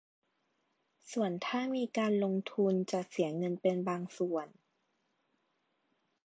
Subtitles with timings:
[1.11, 4.47] ส่วนถ้ามีการลงทุนจะเสียเงินเป็นบางส่วน